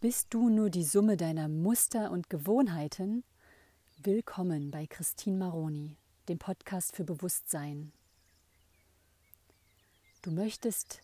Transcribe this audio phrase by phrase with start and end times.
[0.00, 3.22] Bist du nur die Summe deiner Muster und Gewohnheiten?
[4.02, 5.94] Willkommen bei Christine Maroni,
[6.26, 7.92] dem Podcast für Bewusstsein.
[10.22, 11.02] Du möchtest,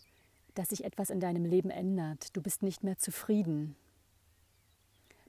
[0.55, 2.35] dass sich etwas in deinem Leben ändert.
[2.35, 3.77] Du bist nicht mehr zufrieden.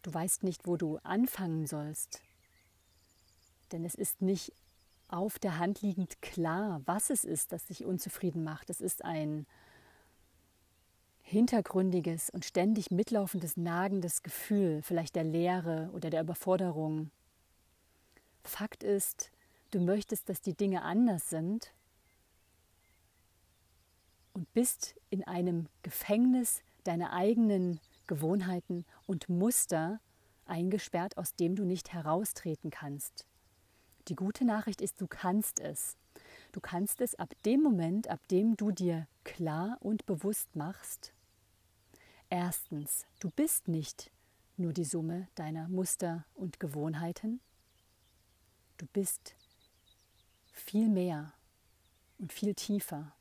[0.01, 2.21] Du weißt nicht, wo du anfangen sollst.
[3.73, 4.53] Denn es ist nicht
[5.09, 8.69] auf der Hand liegend klar, was es ist, das dich unzufrieden macht.
[8.69, 9.45] Es ist ein
[11.27, 17.11] hintergründiges und ständig mitlaufendes, nagendes Gefühl, vielleicht der Leere oder der Überforderung.
[18.45, 19.29] Fakt ist,
[19.71, 21.73] du möchtest, dass die Dinge anders sind
[24.31, 29.99] und bist in einem Gefängnis deiner eigenen Gewohnheiten und Muster
[30.45, 33.25] eingesperrt, aus dem du nicht heraustreten kannst.
[34.07, 35.97] Die gute Nachricht ist, du kannst es.
[36.53, 41.11] Du kannst es ab dem Moment, ab dem du dir klar und bewusst machst,
[42.29, 44.11] Erstens, du bist nicht
[44.57, 47.39] nur die Summe deiner Muster und Gewohnheiten.
[48.77, 49.35] Du bist
[50.51, 51.33] viel mehr
[52.17, 53.13] und viel tiefer.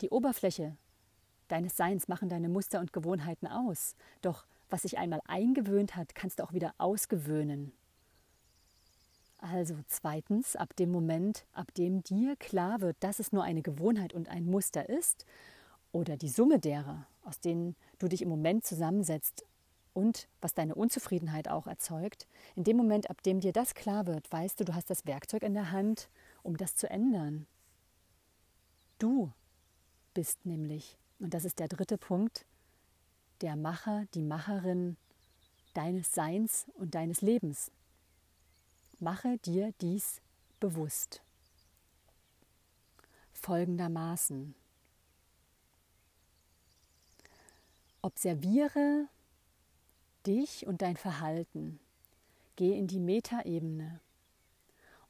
[0.00, 0.76] Die Oberfläche
[1.48, 3.94] deines Seins machen deine Muster und Gewohnheiten aus.
[4.20, 7.72] Doch was sich einmal eingewöhnt hat, kannst du auch wieder ausgewöhnen.
[9.38, 14.14] Also zweitens, ab dem Moment, ab dem dir klar wird, dass es nur eine Gewohnheit
[14.14, 15.26] und ein Muster ist,
[15.94, 19.46] oder die Summe derer, aus denen du dich im Moment zusammensetzt
[19.92, 24.30] und was deine Unzufriedenheit auch erzeugt, in dem Moment, ab dem dir das klar wird,
[24.32, 26.08] weißt du, du hast das Werkzeug in der Hand,
[26.42, 27.46] um das zu ändern.
[28.98, 29.32] Du
[30.14, 32.44] bist nämlich, und das ist der dritte Punkt,
[33.40, 34.96] der Macher, die Macherin
[35.74, 37.70] deines Seins und deines Lebens.
[38.98, 40.20] Mache dir dies
[40.58, 41.22] bewusst.
[43.32, 44.56] Folgendermaßen.
[48.04, 49.08] Observiere
[50.26, 51.80] dich und dein Verhalten.
[52.54, 53.98] Geh in die Metaebene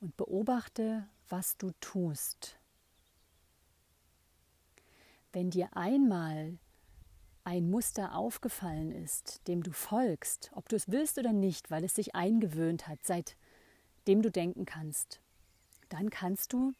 [0.00, 2.56] und beobachte, was du tust.
[5.32, 6.56] Wenn dir einmal
[7.42, 11.96] ein Muster aufgefallen ist, dem du folgst, ob du es willst oder nicht, weil es
[11.96, 15.19] sich eingewöhnt hat, seitdem du denken kannst,
[15.88, 16.74] dann kannst du,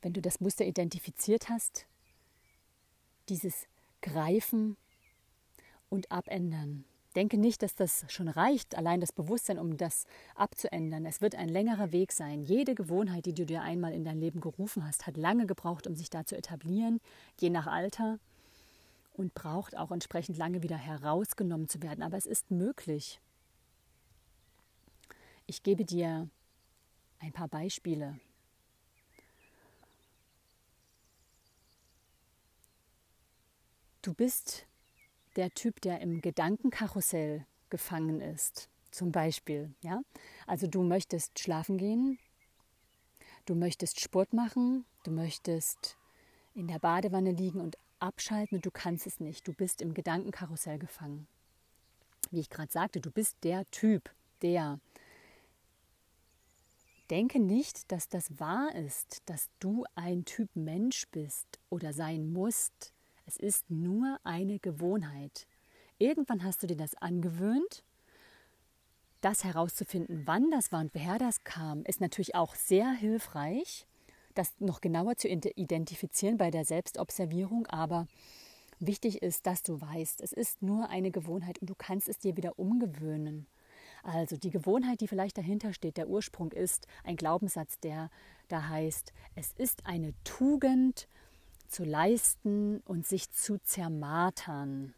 [0.00, 1.84] wenn du das Muster identifiziert hast,
[3.28, 3.66] dieses
[4.06, 4.76] greifen
[5.88, 6.84] und abändern.
[7.14, 11.06] Denke nicht, dass das schon reicht, allein das Bewusstsein, um das abzuändern.
[11.06, 12.42] Es wird ein längerer Weg sein.
[12.42, 15.96] Jede Gewohnheit, die du dir einmal in dein Leben gerufen hast, hat lange gebraucht, um
[15.96, 17.00] sich da zu etablieren,
[17.40, 18.18] je nach Alter
[19.14, 22.02] und braucht auch entsprechend lange wieder herausgenommen zu werden.
[22.02, 23.18] Aber es ist möglich.
[25.46, 26.28] Ich gebe dir
[27.20, 28.20] ein paar Beispiele.
[34.06, 34.68] Du bist
[35.34, 39.74] der Typ, der im Gedankenkarussell gefangen ist, zum Beispiel.
[39.82, 40.00] Ja?
[40.46, 42.16] Also du möchtest schlafen gehen,
[43.46, 45.98] du möchtest Sport machen, du möchtest
[46.54, 49.48] in der Badewanne liegen und abschalten und du kannst es nicht.
[49.48, 51.26] Du bist im Gedankenkarussell gefangen.
[52.30, 54.78] Wie ich gerade sagte, du bist der Typ, der
[57.10, 62.92] denke nicht, dass das wahr ist, dass du ein Typ Mensch bist oder sein musst,
[63.26, 65.46] es ist nur eine Gewohnheit.
[65.98, 67.82] Irgendwann hast du dir das angewöhnt.
[69.20, 73.86] Das herauszufinden, wann das war und woher das kam, ist natürlich auch sehr hilfreich,
[74.34, 77.66] das noch genauer zu identifizieren bei der Selbstobservierung.
[77.66, 78.06] Aber
[78.78, 82.36] wichtig ist, dass du weißt, es ist nur eine Gewohnheit und du kannst es dir
[82.36, 83.46] wieder umgewöhnen.
[84.04, 88.10] Also die Gewohnheit, die vielleicht dahinter steht, der Ursprung ist ein Glaubenssatz, der
[88.46, 91.08] da heißt, es ist eine Tugend,
[91.68, 94.94] zu leisten und sich zu zermartern.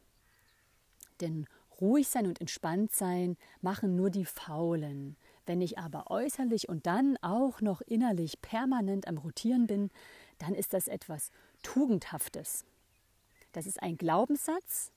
[1.20, 1.46] Denn
[1.80, 5.16] ruhig sein und entspannt sein machen nur die Faulen.
[5.46, 9.90] Wenn ich aber äußerlich und dann auch noch innerlich permanent am Rotieren bin,
[10.38, 11.30] dann ist das etwas
[11.62, 12.64] Tugendhaftes.
[13.52, 14.92] Das ist ein Glaubenssatz,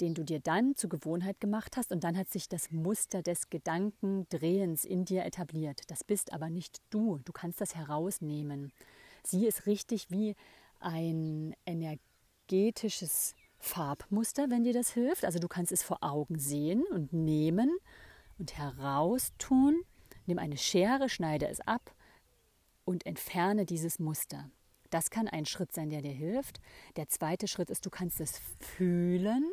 [0.00, 3.50] den du dir dann zur Gewohnheit gemacht hast und dann hat sich das Muster des
[3.50, 5.82] Gedankendrehens in dir etabliert.
[5.88, 7.18] Das bist aber nicht du.
[7.24, 8.72] Du kannst das herausnehmen.
[9.26, 10.36] Sieh es richtig wie
[10.80, 15.24] ein energetisches Farbmuster, wenn dir das hilft.
[15.24, 17.70] Also du kannst es vor Augen sehen und nehmen
[18.38, 19.82] und heraustun.
[20.26, 21.94] Nimm eine Schere, schneide es ab
[22.84, 24.50] und entferne dieses Muster.
[24.90, 26.60] Das kann ein Schritt sein, der dir hilft.
[26.96, 29.50] Der zweite Schritt ist, du kannst es fühlen.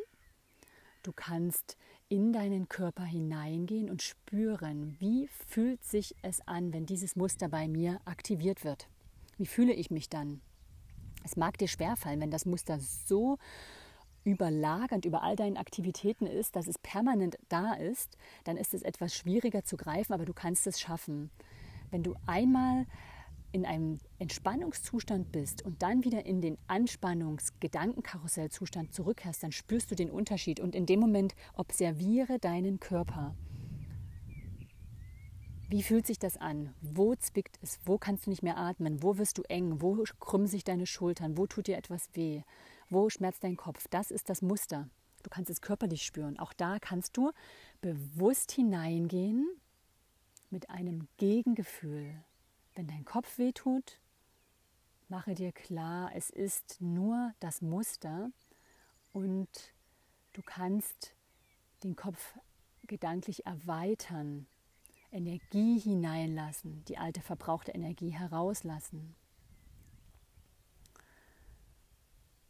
[1.02, 1.76] Du kannst
[2.08, 7.66] in deinen Körper hineingehen und spüren, wie fühlt sich es an, wenn dieses Muster bei
[7.66, 8.86] mir aktiviert wird.
[9.36, 10.40] Wie fühle ich mich dann?
[11.24, 13.38] Es mag dir schwerfallen, wenn das Muster so
[14.24, 19.14] überlagernd über all deinen Aktivitäten ist, dass es permanent da ist, dann ist es etwas
[19.14, 21.30] schwieriger zu greifen, aber du kannst es schaffen.
[21.90, 22.86] Wenn du einmal
[23.52, 30.10] in einem Entspannungszustand bist und dann wieder in den Anspannungs-Gedankenkarussellzustand zurückkehrst, dann spürst du den
[30.10, 33.34] Unterschied und in dem Moment observiere deinen Körper.
[35.72, 36.74] Wie fühlt sich das an?
[36.82, 37.80] Wo zwickt es?
[37.86, 39.02] Wo kannst du nicht mehr atmen?
[39.02, 39.80] Wo wirst du eng?
[39.80, 41.38] Wo krümmen sich deine Schultern?
[41.38, 42.42] Wo tut dir etwas weh?
[42.90, 43.88] Wo schmerzt dein Kopf?
[43.88, 44.90] Das ist das Muster.
[45.22, 46.38] Du kannst es körperlich spüren.
[46.38, 47.32] Auch da kannst du
[47.80, 49.48] bewusst hineingehen
[50.50, 52.22] mit einem Gegengefühl.
[52.74, 53.98] Wenn dein Kopf weh tut,
[55.08, 58.30] mache dir klar, es ist nur das Muster
[59.14, 59.48] und
[60.34, 61.14] du kannst
[61.82, 62.38] den Kopf
[62.86, 64.46] gedanklich erweitern
[65.12, 69.14] Energie hineinlassen, die alte verbrauchte Energie herauslassen.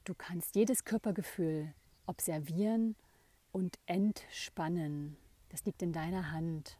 [0.04, 1.74] Du kannst jedes Körpergefühl
[2.06, 2.96] observieren
[3.52, 5.16] und entspannen.
[5.48, 6.78] Das liegt in deiner Hand.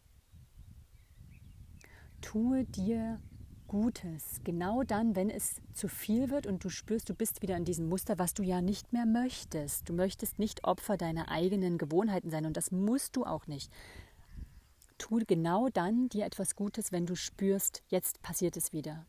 [2.21, 3.21] Tue dir
[3.69, 7.65] Gutes, genau dann, wenn es zu viel wird und du spürst, du bist wieder in
[7.65, 9.89] diesem Muster, was du ja nicht mehr möchtest.
[9.89, 13.73] Du möchtest nicht Opfer deiner eigenen Gewohnheiten sein und das musst du auch nicht
[15.03, 19.05] tu genau dann dir etwas Gutes, wenn du spürst, jetzt passiert es wieder.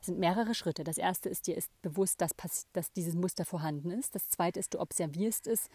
[0.00, 0.84] Es sind mehrere Schritte.
[0.84, 2.30] Das erste ist, dir ist bewusst, dass,
[2.72, 4.14] dass dieses Muster vorhanden ist.
[4.14, 5.70] Das zweite ist, du observierst es.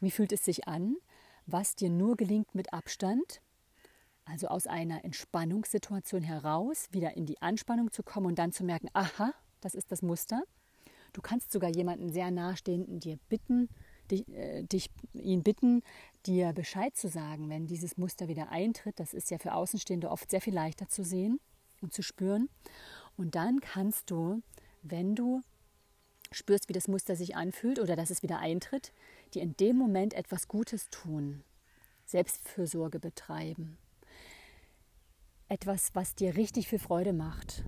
[0.00, 0.96] Wie fühlt es sich an?
[1.44, 3.42] Was dir nur gelingt mit Abstand,
[4.24, 8.88] also aus einer Entspannungssituation heraus, wieder in die Anspannung zu kommen und dann zu merken,
[8.94, 10.42] aha, das ist das Muster.
[11.12, 13.68] Du kannst sogar jemanden sehr nahestehenden dir bitten,
[14.10, 15.82] dich, äh, dich, ihn bitten,
[16.28, 19.00] dir Bescheid zu sagen, wenn dieses Muster wieder eintritt.
[19.00, 21.40] Das ist ja für Außenstehende oft sehr viel leichter zu sehen
[21.80, 22.48] und zu spüren.
[23.16, 24.42] Und dann kannst du,
[24.82, 25.40] wenn du
[26.30, 28.92] spürst, wie das Muster sich anfühlt oder dass es wieder eintritt,
[29.34, 31.42] dir in dem Moment etwas Gutes tun,
[32.04, 33.78] Selbstfürsorge betreiben.
[35.48, 37.64] Etwas, was dir richtig viel Freude macht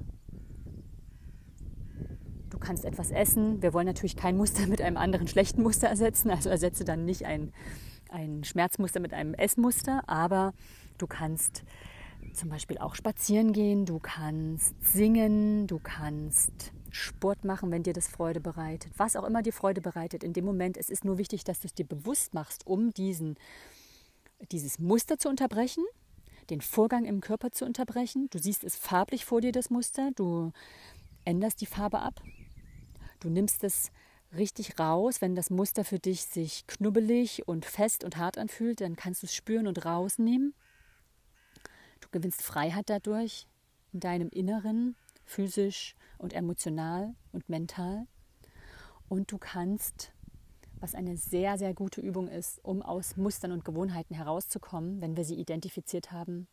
[2.60, 3.62] kannst etwas essen.
[3.62, 7.24] Wir wollen natürlich kein Muster mit einem anderen schlechten Muster ersetzen, also ersetze dann nicht
[7.24, 7.52] ein,
[8.12, 10.52] ein Schmerzmuster mit einem Essmuster, aber
[10.98, 11.64] du kannst
[12.34, 18.08] zum Beispiel auch spazieren gehen, du kannst singen, du kannst Sport machen, wenn dir das
[18.08, 20.24] Freude bereitet, was auch immer dir Freude bereitet.
[20.24, 23.36] In dem Moment, es ist nur wichtig, dass du es dir bewusst machst, um diesen,
[24.52, 25.84] dieses Muster zu unterbrechen,
[26.50, 28.28] den Vorgang im Körper zu unterbrechen.
[28.30, 30.52] Du siehst es farblich vor dir, das Muster, du
[31.24, 32.20] änderst die Farbe ab,
[33.20, 33.92] Du nimmst es
[34.34, 35.20] richtig raus.
[35.20, 39.26] Wenn das Muster für dich sich knubbelig und fest und hart anfühlt, dann kannst du
[39.26, 40.54] es spüren und rausnehmen.
[42.00, 43.46] Du gewinnst Freiheit dadurch
[43.92, 48.06] in deinem Inneren, physisch und emotional und mental.
[49.08, 50.12] Und du kannst,
[50.78, 55.24] was eine sehr, sehr gute Übung ist, um aus Mustern und Gewohnheiten herauszukommen, wenn wir
[55.24, 56.46] sie identifiziert haben,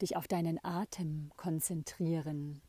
[0.00, 2.60] dich auf deinen Atem konzentrieren.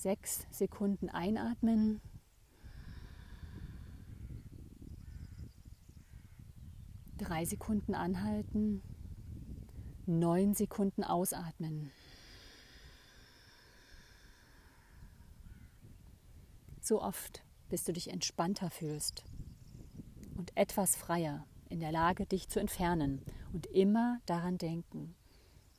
[0.00, 2.00] Sechs Sekunden einatmen.
[7.18, 8.82] Drei Sekunden anhalten.
[10.06, 11.92] Neun Sekunden ausatmen.
[16.80, 19.22] So oft, bis du dich entspannter fühlst
[20.34, 23.20] und etwas freier in der Lage, dich zu entfernen
[23.52, 25.14] und immer daran denken.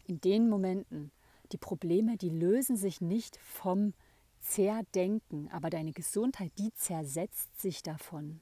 [0.05, 1.11] In den Momenten,
[1.51, 3.95] die Probleme, die lösen sich nicht vom
[4.41, 8.41] Zerdenken, aber deine Gesundheit, die zersetzt sich davon.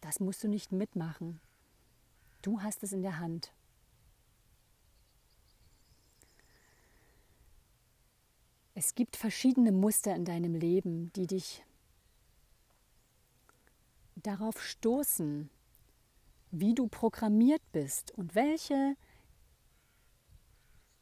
[0.00, 1.40] Das musst du nicht mitmachen.
[2.42, 3.52] Du hast es in der Hand.
[8.74, 11.64] Es gibt verschiedene Muster in deinem Leben, die dich
[14.14, 15.50] darauf stoßen,
[16.52, 18.96] wie du programmiert bist und welche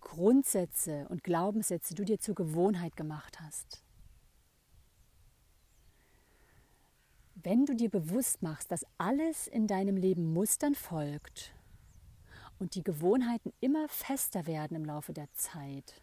[0.01, 3.83] Grundsätze und Glaubenssätze du dir zur Gewohnheit gemacht hast.
[7.35, 11.55] Wenn du dir bewusst machst, dass alles in deinem Leben Mustern folgt
[12.59, 16.03] und die Gewohnheiten immer fester werden im Laufe der Zeit,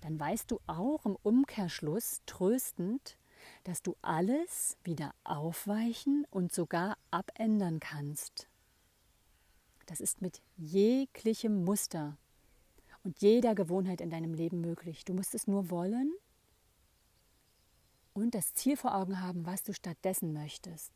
[0.00, 3.18] dann weißt du auch im Umkehrschluss tröstend,
[3.64, 8.48] dass du alles wieder aufweichen und sogar abändern kannst.
[9.86, 12.16] Das ist mit jeglichem Muster
[13.04, 15.04] und jeder Gewohnheit in deinem Leben möglich.
[15.04, 16.12] Du musst es nur wollen
[18.14, 20.92] und das Ziel vor Augen haben, was du stattdessen möchtest.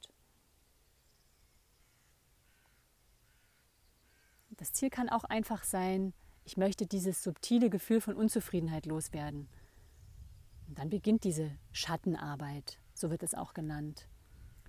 [4.50, 6.12] Das Ziel kann auch einfach sein,
[6.44, 9.48] ich möchte dieses subtile Gefühl von Unzufriedenheit loswerden.
[10.66, 14.08] Und dann beginnt diese Schattenarbeit, so wird es auch genannt.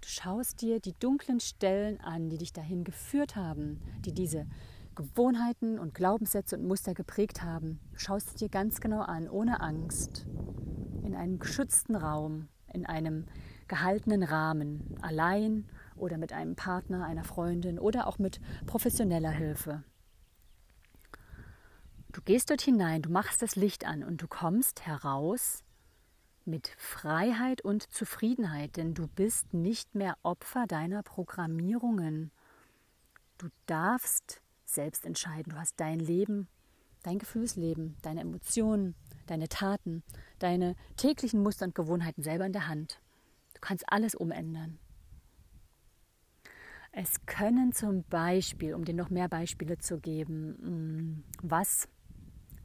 [0.02, 4.46] Du schaust dir die dunklen Stellen an, die dich dahin geführt haben, die diese
[5.00, 7.80] Gewohnheiten und Glaubenssätze und Muster geprägt haben.
[7.94, 10.26] Du schaust es dir ganz genau an, ohne Angst,
[11.06, 13.26] in einem geschützten Raum, in einem
[13.70, 19.86] gehaltenen Rahmen, allein oder mit einem Partner, einer Freundin oder auch mit professioneller Hilfe.
[22.12, 25.64] Du gehst dort hinein, du machst das Licht an und du kommst heraus
[26.44, 32.32] mit Freiheit und Zufriedenheit, denn du bist nicht mehr Opfer deiner Programmierungen.
[33.38, 34.42] Du darfst
[34.74, 35.52] selbst entscheiden.
[35.52, 36.48] Du hast dein Leben,
[37.04, 38.96] dein Gefühlsleben, deine Emotionen,
[39.28, 40.04] deine Taten,
[40.40, 43.00] deine täglichen Muster und Gewohnheiten selber in der Hand.
[43.54, 44.80] Du kannst alles umändern.
[46.92, 51.88] Es können zum Beispiel, um dir noch mehr Beispiele zu geben, mm, was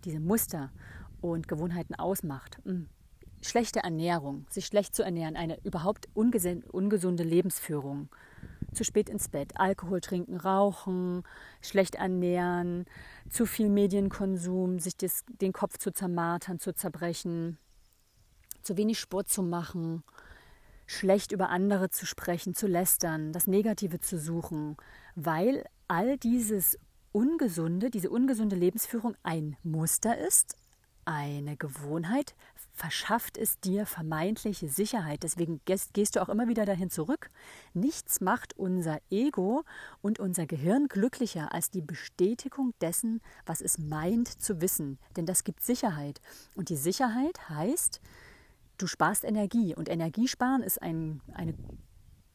[0.04, 0.73] diese Muster
[1.20, 2.58] und Gewohnheiten ausmacht.
[2.64, 2.84] Mm,
[3.42, 8.08] schlechte Ernährung, sich schlecht zu ernähren, eine überhaupt ungesunde Lebensführung,
[8.75, 11.23] zu spät ins Bett, Alkohol trinken, rauchen,
[11.61, 12.87] schlecht ernähren,
[13.31, 17.59] zu viel Medienkonsum, sich das, den Kopf zu zermartern, zu zerbrechen,
[18.62, 20.02] zu wenig Sport zu machen,
[20.87, 24.76] schlecht über andere zu sprechen, zu lästern, das Negative zu suchen,
[25.14, 26.78] weil all dieses
[27.12, 30.57] Ungesunde, diese ungesunde Lebensführung ein Muster ist,
[31.04, 32.35] eine Gewohnheit,
[32.75, 35.23] verschafft es dir vermeintliche Sicherheit.
[35.23, 37.31] Deswegen gehst du auch immer wieder dahin zurück.
[37.73, 39.62] Nichts macht unser Ego
[40.02, 44.99] und unser Gehirn glücklicher als die Bestätigung dessen, was es meint zu wissen.
[45.16, 46.21] Denn das gibt Sicherheit.
[46.57, 48.00] Und die Sicherheit heißt,
[48.76, 49.75] du sparst Energie.
[49.76, 51.54] Und Energiesparen ist ein, eine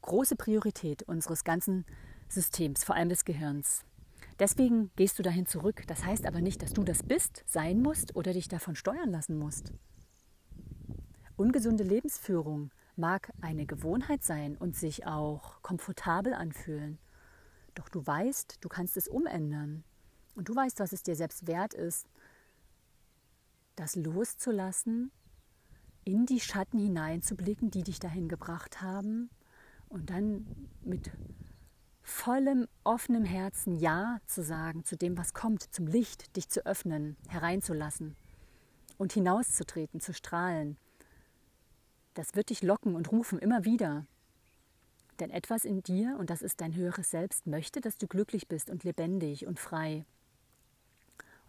[0.02, 1.86] große Priorität unseres ganzen
[2.30, 3.84] Systems, vor allem des Gehirns.
[4.40, 5.84] Deswegen gehst du dahin zurück.
[5.88, 9.38] Das heißt aber nicht, dass du das bist, sein musst oder dich davon steuern lassen
[9.38, 9.74] musst.
[11.40, 17.00] Ungesunde Lebensführung mag eine Gewohnheit sein und sich auch komfortabel anfühlen.
[17.76, 19.86] Doch du weißt, du kannst es umändern.
[20.36, 22.10] Und du weißt, was es dir selbst wert ist,
[23.78, 25.14] das loszulassen,
[26.04, 29.30] in die Schatten hineinzublicken, die dich dahin gebracht haben
[29.88, 30.46] und dann
[30.84, 31.10] mit
[32.02, 37.16] vollem offenem Herzen Ja zu sagen zu dem, was kommt, zum Licht, dich zu öffnen,
[37.30, 38.18] hereinzulassen
[38.98, 40.76] und hinauszutreten, zu strahlen.
[42.20, 44.06] Das wird dich locken und rufen immer wieder.
[45.22, 48.70] Denn etwas in dir, und das ist dein höheres Selbst, möchte, dass du glücklich bist
[48.70, 50.04] und lebendig und frei.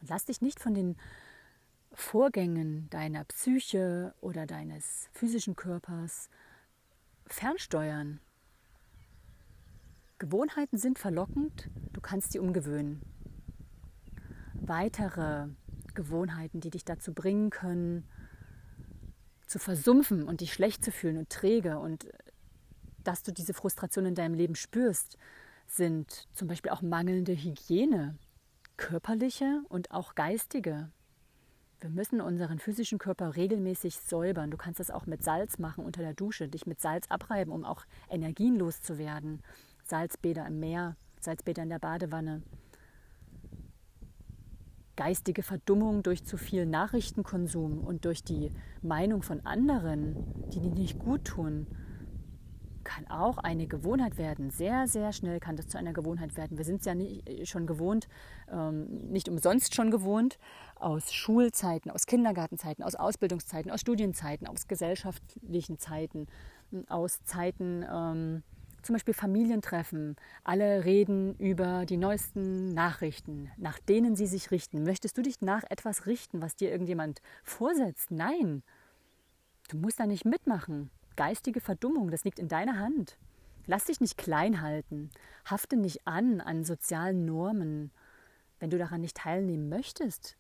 [0.00, 0.96] Und lass dich nicht von den
[1.92, 6.30] Vorgängen deiner Psyche oder deines physischen Körpers
[7.26, 8.20] fernsteuern.
[10.20, 13.02] Gewohnheiten sind verlockend, du kannst sie umgewöhnen.
[14.54, 15.48] Weitere
[15.94, 18.06] Gewohnheiten, die dich dazu bringen können,
[19.50, 22.06] zu versumpfen und dich schlecht zu fühlen und träge und
[23.02, 25.18] dass du diese Frustration in deinem Leben spürst,
[25.66, 28.16] sind zum Beispiel auch mangelnde Hygiene,
[28.76, 30.90] körperliche und auch geistige.
[31.80, 34.52] Wir müssen unseren physischen Körper regelmäßig säubern.
[34.52, 37.64] Du kannst das auch mit Salz machen unter der Dusche, dich mit Salz abreiben, um
[37.64, 39.42] auch Energien loszuwerden.
[39.82, 42.42] Salzbäder im Meer, Salzbäder in der Badewanne.
[45.00, 48.52] Geistige Verdummung durch zu viel Nachrichtenkonsum und durch die
[48.82, 50.14] Meinung von anderen,
[50.52, 51.66] die dir nicht gut tun,
[52.84, 54.50] kann auch eine Gewohnheit werden.
[54.50, 56.58] Sehr, sehr schnell kann das zu einer Gewohnheit werden.
[56.58, 58.08] Wir sind es ja nicht, schon gewohnt,
[58.52, 60.38] ähm, nicht umsonst schon gewohnt,
[60.74, 66.26] aus Schulzeiten, aus Kindergartenzeiten, aus Ausbildungszeiten, aus Studienzeiten, aus gesellschaftlichen Zeiten,
[66.90, 68.42] aus Zeiten, ähm,
[68.82, 74.82] zum Beispiel Familientreffen, alle reden über die neuesten Nachrichten, nach denen sie sich richten.
[74.82, 78.10] Möchtest du dich nach etwas richten, was dir irgendjemand vorsetzt?
[78.10, 78.62] Nein,
[79.68, 80.90] du musst da nicht mitmachen.
[81.16, 83.18] Geistige Verdummung, das liegt in deiner Hand.
[83.66, 85.10] Lass dich nicht klein halten,
[85.44, 87.90] hafte nicht an an sozialen Normen.
[88.58, 90.36] Wenn du daran nicht teilnehmen möchtest,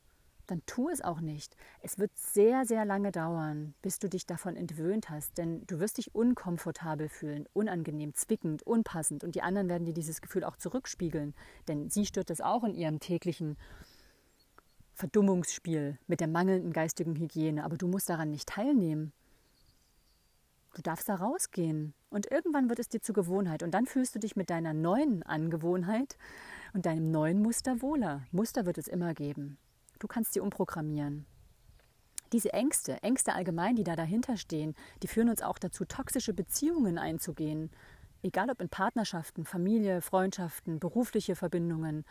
[0.50, 1.56] dann tu es auch nicht.
[1.80, 5.98] Es wird sehr, sehr lange dauern, bis du dich davon entwöhnt hast, denn du wirst
[5.98, 11.34] dich unkomfortabel fühlen, unangenehm, zwickend, unpassend und die anderen werden dir dieses Gefühl auch zurückspiegeln,
[11.68, 13.56] denn sie stört es auch in ihrem täglichen
[14.94, 19.12] Verdummungsspiel mit der mangelnden geistigen Hygiene, aber du musst daran nicht teilnehmen.
[20.74, 24.18] Du darfst da rausgehen und irgendwann wird es dir zur Gewohnheit und dann fühlst du
[24.18, 26.16] dich mit deiner neuen Angewohnheit
[26.74, 28.22] und deinem neuen Muster wohler.
[28.30, 29.58] Muster wird es immer geben.
[30.00, 31.26] Du kannst sie umprogrammieren.
[32.32, 36.98] Diese Ängste, Ängste allgemein, die da dahinter stehen, die führen uns auch dazu, toxische Beziehungen
[36.98, 37.70] einzugehen.
[38.22, 42.04] Egal ob in Partnerschaften, Familie, Freundschaften, berufliche Verbindungen,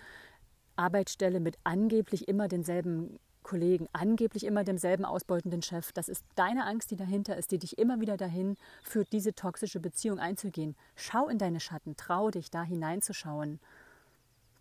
[0.75, 5.91] Arbeitsstelle mit angeblich immer denselben Kollegen, angeblich immer demselben ausbeutenden Chef.
[5.93, 9.79] Das ist deine Angst, die dahinter ist, die dich immer wieder dahin führt, diese toxische
[9.79, 10.75] Beziehung einzugehen.
[10.96, 13.60] Schau in deine Schatten, trau dich, da hineinzuschauen.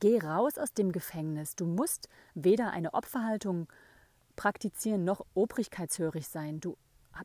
[0.00, 1.56] Geh raus aus dem Gefängnis.
[1.56, 3.66] Du musst weder eine Opferhaltung
[4.36, 6.60] praktizieren noch obrigkeitshörig sein.
[6.60, 6.76] Du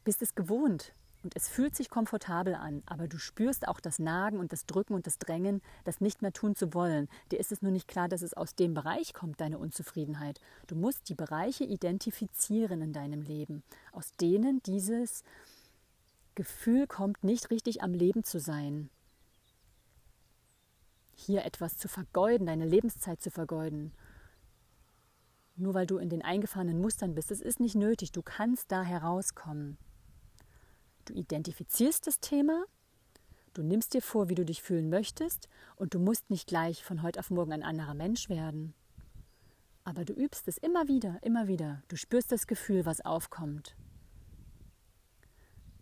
[0.04, 0.94] bist es gewohnt.
[1.24, 4.94] Und es fühlt sich komfortabel an, aber du spürst auch das Nagen und das Drücken
[4.94, 7.08] und das Drängen, das nicht mehr tun zu wollen.
[7.32, 10.42] Dir ist es nur nicht klar, dass es aus dem Bereich kommt, deine Unzufriedenheit.
[10.68, 13.64] Du musst die Bereiche identifizieren in deinem Leben,
[13.94, 15.24] aus denen dieses
[16.36, 18.90] Gefühl kommt, nicht richtig am Leben zu sein.
[21.16, 23.94] Hier etwas zu vergeuden, deine Lebenszeit zu vergeuden.
[25.56, 28.84] Nur weil du in den eingefahrenen Mustern bist, es ist nicht nötig, du kannst da
[28.84, 29.78] herauskommen.
[31.06, 32.66] Du identifizierst das Thema,
[33.54, 37.04] du nimmst dir vor, wie du dich fühlen möchtest und du musst nicht gleich von
[37.04, 38.74] heute auf morgen ein anderer Mensch werden.
[39.84, 41.84] Aber du übst es immer wieder, immer wieder.
[41.90, 43.76] Du spürst das Gefühl, was aufkommt.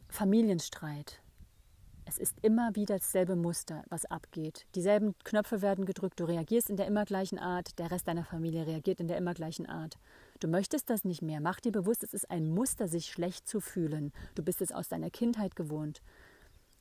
[0.10, 1.21] Familienstreit.
[2.12, 4.65] Es ist immer wieder dasselbe Muster, was abgeht.
[4.75, 8.68] Dieselben Knöpfe werden gedrückt, du reagierst in der immer gleichen Art, der Rest deiner Familie
[8.68, 9.98] reagiert in der immer gleichen Art.
[10.41, 11.39] Du möchtest das nicht mehr.
[11.39, 14.12] Mach dir bewusst, es ist ein Muster, sich schlecht zu fühlen.
[14.36, 16.01] Du bist es aus deiner Kindheit gewohnt.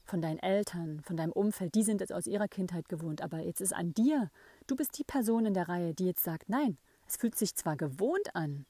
[0.04, 3.22] Von deinen Eltern, von deinem Umfeld, die sind es aus ihrer Kindheit gewohnt.
[3.22, 4.32] Aber jetzt ist an dir.
[4.66, 7.76] Du bist die Person in der Reihe, die jetzt sagt, nein, es fühlt sich zwar
[7.76, 8.66] gewohnt an,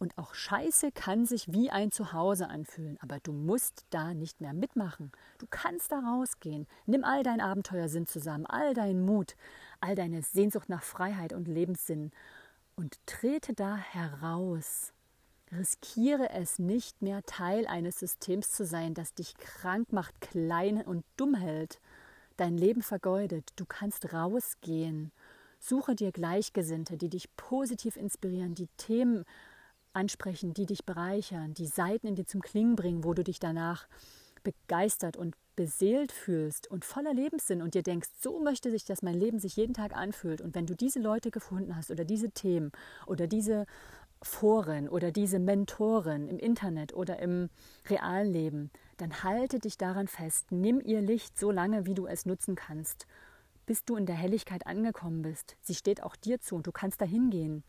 [0.00, 4.54] und auch Scheiße kann sich wie ein Zuhause anfühlen, aber du musst da nicht mehr
[4.54, 5.12] mitmachen.
[5.38, 6.66] Du kannst da rausgehen.
[6.86, 9.36] Nimm all dein Abenteuersinn zusammen, all deinen Mut,
[9.78, 12.12] all deine Sehnsucht nach Freiheit und Lebenssinn
[12.76, 14.94] und trete da heraus.
[15.52, 21.04] Riskiere es nicht mehr, Teil eines Systems zu sein, das dich krank macht, klein und
[21.18, 21.78] dumm hält,
[22.38, 23.50] dein Leben vergeudet.
[23.56, 25.12] Du kannst rausgehen.
[25.58, 29.26] Suche dir Gleichgesinnte, die dich positiv inspirieren, die Themen
[29.92, 33.86] ansprechen, die dich bereichern, die Seiten in dir zum Klingen bringen, wo du dich danach
[34.42, 39.18] begeistert und beseelt fühlst und voller Lebenssinn und dir denkst, so möchte sich, dass mein
[39.18, 40.40] Leben sich jeden Tag anfühlt.
[40.40, 42.72] Und wenn du diese Leute gefunden hast oder diese Themen
[43.06, 43.66] oder diese
[44.22, 47.48] Foren oder diese Mentoren im Internet oder im
[47.88, 50.50] realen Leben, dann halte dich daran fest.
[50.50, 53.06] Nimm ihr Licht so lange, wie du es nutzen kannst,
[53.66, 55.56] bis du in der Helligkeit angekommen bist.
[55.62, 57.64] Sie steht auch dir zu und du kannst dahin gehen.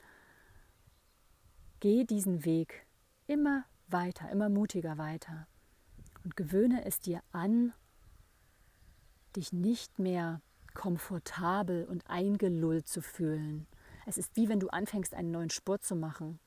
[1.82, 2.86] Geh diesen Weg
[3.26, 5.48] immer weiter, immer mutiger weiter
[6.24, 7.74] und gewöhne es dir an,
[9.36, 10.44] dich nicht mehr
[10.76, 13.66] komfortabel und eingelullt zu fühlen.
[14.06, 16.40] Es ist wie wenn du anfängst, einen neuen Sport zu machen.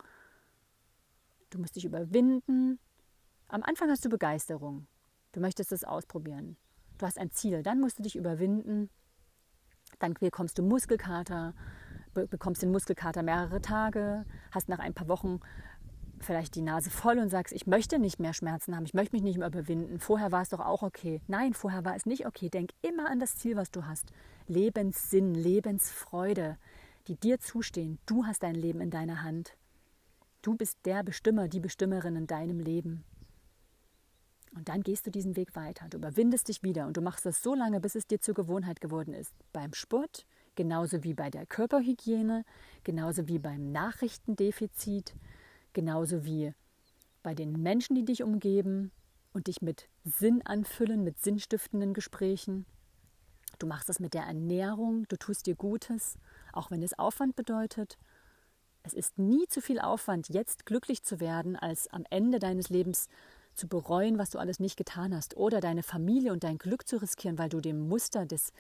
[1.51, 2.79] Du musst dich überwinden.
[3.49, 4.87] Am Anfang hast du Begeisterung.
[5.33, 6.57] Du möchtest es ausprobieren.
[6.99, 7.65] Du hast ein Ziel.
[7.65, 8.89] Dann musst du dich überwinden.
[9.99, 11.55] Dann bekommst du Muskelkater,
[12.15, 15.41] bekommst den Muskelkater mehrere Tage, hast nach ein paar Wochen
[16.21, 19.23] vielleicht die Nase voll und sagst, ich möchte nicht mehr Schmerzen haben, ich möchte mich
[19.23, 20.01] nicht mehr überwinden.
[20.01, 21.21] Vorher war es doch auch okay.
[21.29, 22.49] Nein, vorher war es nicht okay.
[22.49, 24.11] Denk immer an das Ziel, was du hast.
[24.47, 26.57] Lebenssinn, Lebensfreude,
[27.07, 27.99] die dir zustehen.
[28.07, 29.57] Du hast dein Leben in deiner Hand.
[30.43, 33.05] Du bist der Bestimmer, die Bestimmerin in deinem Leben.
[34.55, 35.89] Und dann gehst du diesen Weg weiter.
[35.89, 38.81] Du überwindest dich wieder und du machst das so lange, bis es dir zur Gewohnheit
[38.81, 39.33] geworden ist.
[39.53, 42.45] Beim Sport, genauso wie bei der Körperhygiene,
[42.83, 45.15] genauso wie beim Nachrichtendefizit,
[45.73, 46.53] genauso wie
[47.23, 48.91] bei den Menschen, die dich umgeben
[49.33, 52.67] und dich mit Sinn anfüllen, mit sinnstiftenden Gesprächen.
[53.59, 56.19] Du machst das mit der Ernährung, du tust dir Gutes,
[56.53, 57.99] auch wenn es Aufwand bedeutet.
[58.83, 63.09] Es ist nie zu viel Aufwand, jetzt glücklich zu werden, als am Ende deines Lebens
[63.55, 67.01] zu bereuen, was du alles nicht getan hast, oder deine Familie und dein Glück zu
[67.01, 68.53] riskieren, weil du dem Muster des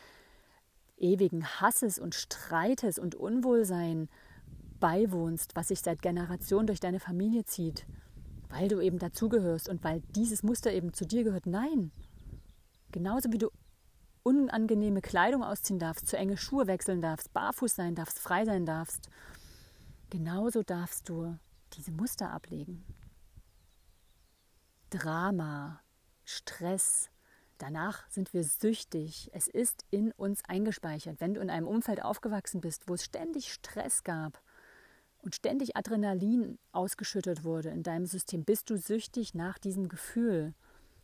[0.96, 4.09] ewigen Hasses und Streites und Unwohlsein
[4.80, 7.87] beiwohnst, was sich seit Generationen durch deine Familie zieht,
[8.48, 11.46] weil du eben dazugehörst und weil dieses Muster eben zu dir gehört.
[11.46, 11.90] Nein.
[12.92, 13.50] Genauso wie du
[14.22, 19.09] unangenehme Kleidung ausziehen darfst, zu enge Schuhe wechseln darfst, barfuß sein darfst, frei sein darfst,
[20.11, 21.37] genauso darfst du
[21.74, 22.85] diese Muster ablegen.
[24.90, 25.80] Drama,
[26.24, 27.11] Stress,
[27.64, 29.31] danach sind wir süchtig.
[29.33, 31.20] Es ist in uns eingespeichert.
[31.20, 34.42] Wenn du in einem Umfeld aufgewachsen bist, wo es ständig Stress gab,
[35.22, 40.53] und ständig Adrenalin ausgeschüttet wurde in deinem System, bist du süchtig nach diesem Gefühl.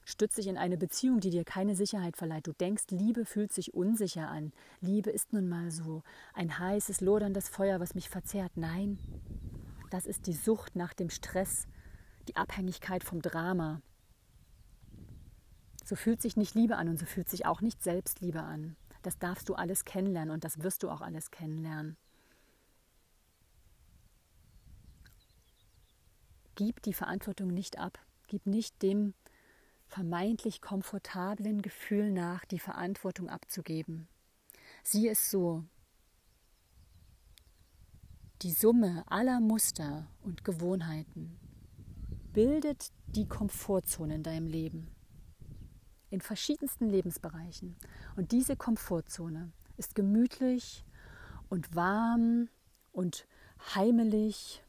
[0.05, 2.47] Stützt dich in eine Beziehung, die dir keine Sicherheit verleiht.
[2.47, 4.53] Du denkst, Liebe fühlt sich unsicher an.
[4.83, 6.03] Liebe ist nun mal so
[6.35, 8.53] ein heißes, loderndes Feuer, was mich verzehrt.
[8.57, 8.99] Nein,
[9.89, 11.67] das ist die Sucht nach dem Stress,
[12.29, 13.81] die Abhängigkeit vom Drama.
[15.91, 18.77] So fühlt sich nicht Liebe an und so fühlt sich auch nicht Selbstliebe an.
[19.03, 21.97] Das darfst du alles kennenlernen und das wirst du auch alles kennenlernen.
[26.61, 27.99] gib die Verantwortung nicht ab.
[28.29, 29.15] Gib nicht dem
[29.87, 34.07] vermeintlich komfortablen Gefühl nach, die Verantwortung abzugeben.
[34.85, 35.65] Sieh es so.
[38.43, 41.41] Die Summe aller Muster und Gewohnheiten
[42.33, 44.89] bildet die Komfortzone in deinem Leben.
[46.11, 47.77] In verschiedensten Lebensbereichen.
[48.17, 50.85] Und diese Komfortzone ist gemütlich
[51.49, 52.49] und warm
[52.93, 53.27] und
[53.75, 54.63] heimelig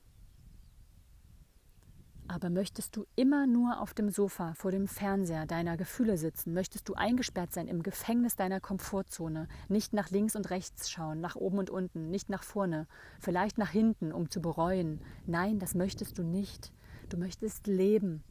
[2.32, 6.54] aber möchtest du immer nur auf dem Sofa vor dem Fernseher deiner Gefühle sitzen?
[6.54, 9.50] Möchtest du eingesperrt sein im Gefängnis deiner Komfortzone?
[9.68, 12.88] Nicht nach links und rechts schauen, nach oben und unten, nicht nach vorne,
[13.20, 15.02] vielleicht nach hinten, um zu bereuen.
[15.26, 16.72] Nein, das möchtest du nicht.
[17.10, 18.24] Du möchtest leben.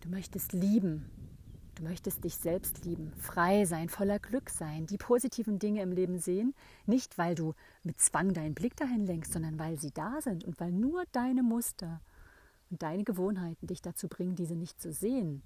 [0.00, 1.10] Du möchtest lieben.
[1.76, 6.18] Du möchtest dich selbst lieben, frei sein, voller Glück sein, die positiven Dinge im Leben
[6.18, 6.54] sehen,
[6.86, 10.58] nicht weil du mit Zwang deinen Blick dahin lenkst, sondern weil sie da sind und
[10.58, 12.00] weil nur deine Muster
[12.70, 15.42] und deine Gewohnheiten dich dazu bringen, diese nicht zu sehen,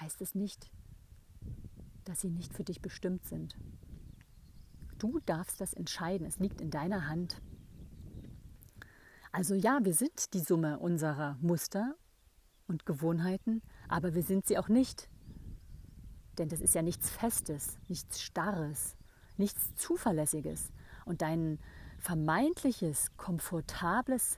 [0.00, 0.70] heißt es nicht,
[2.04, 3.58] dass sie nicht für dich bestimmt sind.
[4.98, 7.42] Du darfst das entscheiden, es liegt in deiner Hand.
[9.32, 11.94] Also ja, wir sind die Summe unserer Muster
[12.66, 13.60] und Gewohnheiten,
[13.94, 15.08] aber wir sind sie auch nicht.
[16.36, 18.96] Denn das ist ja nichts Festes, nichts Starres,
[19.36, 20.72] nichts Zuverlässiges.
[21.04, 21.60] Und dein
[22.00, 24.36] vermeintliches, komfortables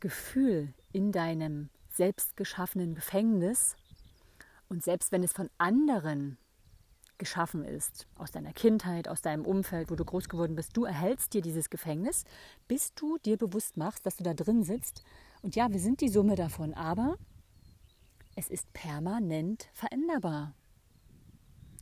[0.00, 3.76] Gefühl in deinem selbst geschaffenen Gefängnis
[4.70, 6.38] und selbst wenn es von anderen
[7.18, 11.34] geschaffen ist, aus deiner Kindheit, aus deinem Umfeld, wo du groß geworden bist, du erhältst
[11.34, 12.24] dir dieses Gefängnis,
[12.68, 15.04] bis du dir bewusst machst, dass du da drin sitzt.
[15.42, 17.18] Und ja, wir sind die Summe davon, aber
[18.34, 20.54] es ist permanent veränderbar.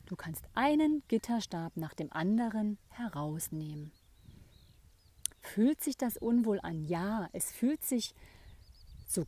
[0.07, 3.93] Du kannst einen Gitterstab nach dem anderen herausnehmen.
[5.41, 6.85] Fühlt sich das unwohl an?
[6.85, 8.15] Ja, es fühlt sich
[9.07, 9.25] so,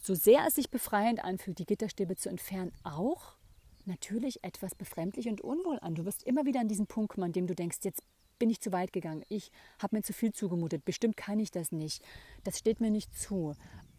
[0.00, 3.36] so sehr es sich befreiend anfühlt, die Gitterstäbe zu entfernen, auch
[3.84, 5.94] natürlich etwas befremdlich und unwohl an.
[5.94, 8.02] Du wirst immer wieder an diesen Punkt kommen, an dem du denkst, jetzt
[8.38, 11.72] bin ich zu weit gegangen, ich habe mir zu viel zugemutet, bestimmt kann ich das
[11.72, 12.02] nicht,
[12.42, 13.54] das steht mir nicht zu.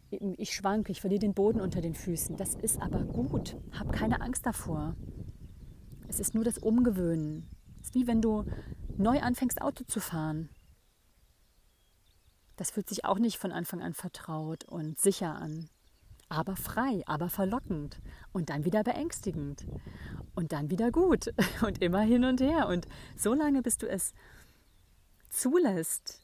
[0.09, 2.37] Ich schwanke, ich verliere den Boden unter den Füßen.
[2.37, 3.57] Das ist aber gut.
[3.71, 4.95] Hab keine Angst davor.
[6.07, 7.49] Es ist nur das Umgewöhnen.
[7.81, 8.45] Es ist wie wenn du
[8.97, 10.49] neu anfängst, Auto zu fahren.
[12.55, 15.69] Das fühlt sich auch nicht von Anfang an vertraut und sicher an.
[16.29, 19.65] Aber frei, aber verlockend und dann wieder beängstigend
[20.33, 21.33] und dann wieder gut
[21.65, 22.67] und immer hin und her.
[22.67, 24.13] Und so lange, bis du es
[25.29, 26.21] zulässt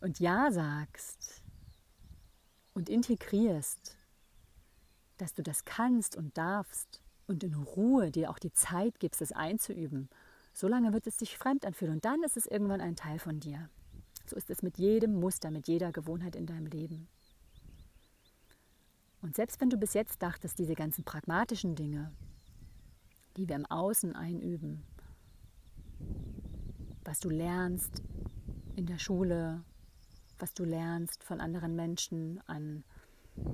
[0.00, 1.17] und Ja sagst
[2.78, 3.96] und integrierst,
[5.16, 9.32] dass du das kannst und darfst und in Ruhe dir auch die Zeit gibst, es
[9.32, 10.08] einzuüben,
[10.52, 13.40] so lange wird es sich fremd anfühlen und dann ist es irgendwann ein Teil von
[13.40, 13.68] dir.
[14.26, 17.08] So ist es mit jedem Muster, mit jeder Gewohnheit in deinem Leben.
[19.22, 22.12] Und selbst wenn du bis jetzt dachtest, diese ganzen pragmatischen Dinge,
[23.36, 24.84] die wir im Außen einüben,
[27.04, 28.04] was du lernst
[28.76, 29.64] in der Schule,
[30.38, 32.84] was du lernst von anderen Menschen an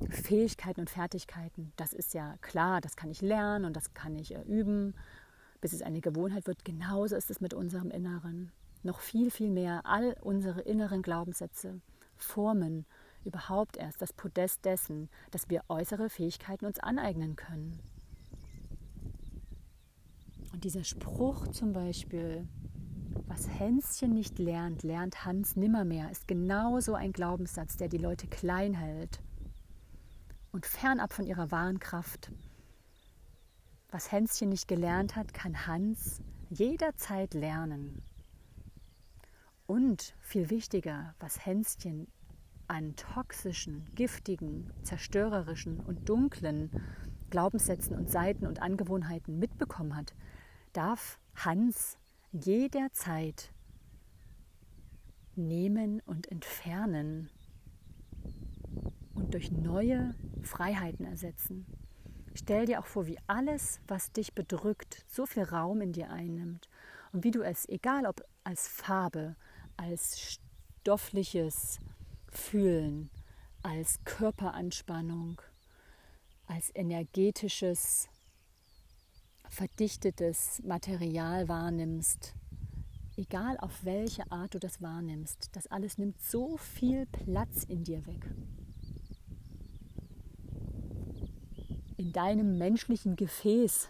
[0.09, 4.35] Fähigkeiten und Fertigkeiten, das ist ja klar, das kann ich lernen und das kann ich
[4.45, 4.95] üben,
[5.61, 6.65] bis es eine Gewohnheit wird.
[6.65, 8.51] Genauso ist es mit unserem Inneren
[8.83, 11.81] noch viel, viel mehr all unsere inneren Glaubenssätze
[12.17, 12.85] formen
[13.23, 17.79] überhaupt erst das Podest dessen, dass wir äußere Fähigkeiten uns aneignen können.
[20.53, 22.47] Und dieser Spruch zum Beispiel,
[23.35, 28.73] was Hänschen nicht lernt, lernt Hans nimmermehr, ist genauso ein Glaubenssatz, der die Leute klein
[28.73, 29.19] hält
[30.53, 32.31] und fernab von ihrer wahren Kraft.
[33.91, 38.03] Was Hänschen nicht gelernt hat, kann Hans jederzeit lernen.
[39.67, 42.07] Und viel wichtiger, was Hänschen
[42.69, 46.71] an toxischen, giftigen, zerstörerischen und dunklen
[47.31, 50.15] Glaubenssätzen und Seiten und Angewohnheiten mitbekommen hat,
[50.71, 51.97] darf Hans
[52.43, 53.51] jederzeit
[55.35, 57.29] nehmen und entfernen
[59.13, 61.65] und durch neue Freiheiten ersetzen.
[62.33, 66.69] Stell dir auch vor, wie alles, was dich bedrückt, so viel Raum in dir einnimmt
[67.13, 69.35] und wie du es, egal ob als Farbe,
[69.77, 70.39] als
[70.81, 71.79] stoffliches
[72.29, 73.09] Fühlen,
[73.63, 75.41] als Körperanspannung,
[76.47, 78.09] als energetisches,
[79.49, 82.33] verdichtetes Material wahrnimmst,
[83.17, 88.05] egal auf welche Art du das wahrnimmst, das alles nimmt so viel Platz in dir
[88.05, 88.25] weg.
[91.97, 93.89] In deinem menschlichen Gefäß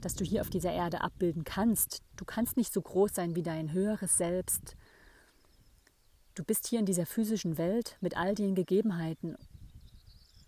[0.00, 2.02] das du hier auf dieser Erde abbilden kannst.
[2.16, 4.74] Du kannst nicht so groß sein wie dein höheres Selbst,
[6.40, 9.36] Du bist hier in dieser physischen Welt mit all den Gegebenheiten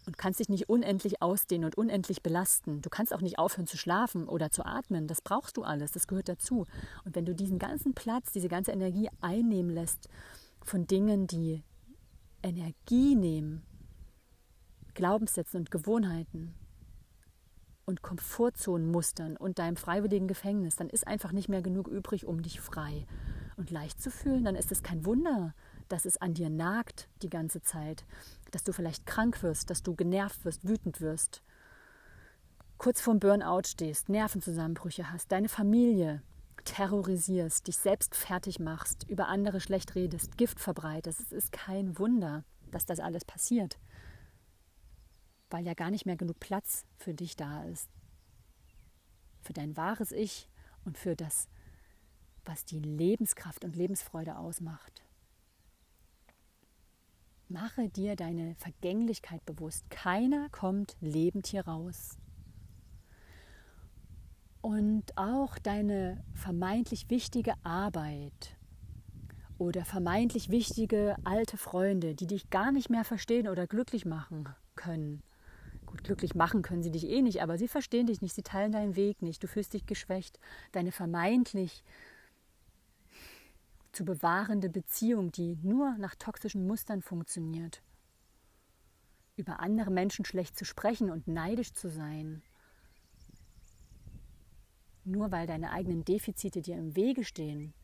[0.06, 2.82] und kannst dich nicht unendlich ausdehnen und unendlich belasten.
[2.82, 5.06] Du kannst auch nicht aufhören zu schlafen oder zu atmen.
[5.06, 6.66] Das brauchst du alles, das gehört dazu.
[7.04, 10.08] Und wenn du diesen ganzen Platz, diese ganze Energie einnehmen lässt
[10.62, 11.62] von Dingen, die
[12.42, 13.62] Energie nehmen,
[14.94, 16.54] Glaubenssätzen und Gewohnheiten
[17.86, 22.60] und Komfortzonenmustern und deinem freiwilligen Gefängnis, dann ist einfach nicht mehr genug übrig, um dich
[22.60, 23.06] frei
[23.56, 24.44] und leicht zu fühlen.
[24.44, 25.54] Dann ist es kein Wunder,
[25.92, 28.06] dass es an dir nagt die ganze Zeit,
[28.50, 31.42] dass du vielleicht krank wirst, dass du genervt wirst, wütend wirst,
[32.78, 36.22] kurz vorm Burnout stehst, Nervenzusammenbrüche hast, deine Familie
[36.64, 41.20] terrorisierst, dich selbst fertig machst, über andere schlecht redest, Gift verbreitest.
[41.20, 43.78] Es ist kein Wunder, dass das alles passiert,
[45.50, 47.90] weil ja gar nicht mehr genug Platz für dich da ist,
[49.42, 50.48] für dein wahres Ich
[50.86, 51.48] und für das,
[52.46, 55.01] was die Lebenskraft und Lebensfreude ausmacht.
[57.52, 59.90] Mache dir deine Vergänglichkeit bewusst.
[59.90, 62.16] Keiner kommt lebend hier raus.
[64.62, 68.56] Und auch deine vermeintlich wichtige Arbeit
[69.58, 75.22] oder vermeintlich wichtige alte Freunde, die dich gar nicht mehr verstehen oder glücklich machen können.
[75.84, 78.72] Gut, glücklich machen können sie dich eh nicht, aber sie verstehen dich nicht, sie teilen
[78.72, 80.40] deinen Weg nicht, du fühlst dich geschwächt.
[80.72, 81.84] Deine vermeintlich
[83.92, 87.82] zu bewahrende Beziehung, die nur nach toxischen Mustern funktioniert.
[89.36, 92.42] Über andere Menschen schlecht zu sprechen und neidisch zu sein.
[95.04, 97.74] Nur weil deine eigenen Defizite dir im Wege stehen.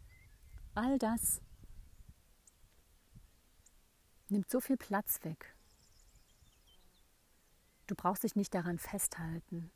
[0.75, 1.41] All das
[4.29, 5.55] nimmt so viel Platz weg.
[7.87, 9.71] Du brauchst dich nicht daran festhalten.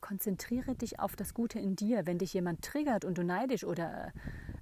[0.00, 2.06] Konzentriere dich auf das Gute in dir.
[2.06, 4.12] Wenn dich jemand triggert und du neidisch oder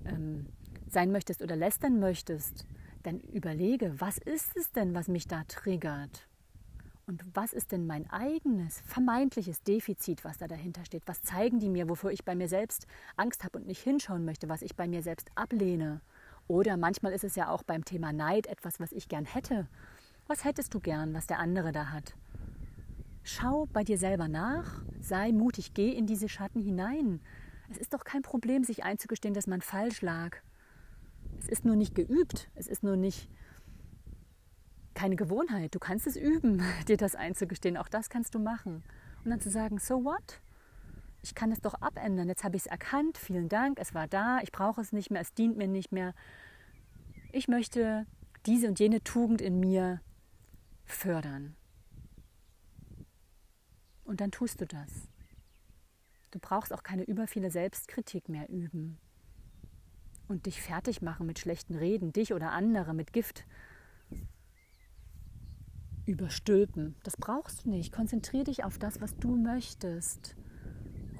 [0.05, 0.47] ähm,
[0.89, 2.67] sein möchtest oder lästern möchtest,
[3.03, 6.27] dann überlege, was ist es denn, was mich da triggert?
[7.07, 11.05] Und was ist denn mein eigenes vermeintliches Defizit, was da dahinter steht?
[11.07, 14.51] Was zeigen die mir, wofür ich bei mir selbst Angst habe und nicht hinschauen möchte,
[14.51, 16.03] was ich bei mir selbst ablehne?
[16.49, 19.69] Oder manchmal ist es ja auch beim Thema Neid etwas, was ich gern hätte.
[20.27, 22.15] Was hättest du gern, was der andere da hat?
[23.23, 27.21] Schau bei dir selber nach, sei mutig, geh in diese Schatten hinein.
[27.71, 30.37] Es ist doch kein Problem, sich einzugestehen, dass man falsch lag.
[31.39, 33.29] Es ist nur nicht geübt, es ist nur nicht
[34.95, 35.75] keine Gewohnheit.
[35.75, 37.77] Du kannst es üben, dir das einzugestehen.
[37.77, 38.83] Auch das kannst du machen.
[39.25, 40.41] Und dann zu sagen, so what?
[41.23, 42.29] Ich kann es doch abändern.
[42.29, 43.19] Jetzt habe ich es erkannt.
[43.19, 43.79] Vielen Dank.
[43.81, 44.41] Es war da.
[44.43, 45.21] Ich brauche es nicht mehr.
[45.21, 46.15] Es dient mir nicht mehr.
[47.33, 48.07] Ich möchte
[48.47, 50.01] diese und jene Tugend in mir
[50.85, 51.55] fördern.
[54.05, 55.09] Und dann tust du das.
[56.31, 58.99] Du brauchst auch keine überviele Selbstkritik mehr üben
[60.29, 63.47] und dich fertig machen mit schlechten Reden, dich oder andere mit Gift
[66.05, 66.97] überstülpen.
[67.03, 67.93] Das brauchst du nicht.
[67.93, 70.37] Konzentriere dich auf das, was du möchtest.